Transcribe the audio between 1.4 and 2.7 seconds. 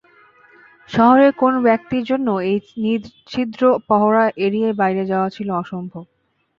কোন ব্যক্তির জন্যও এই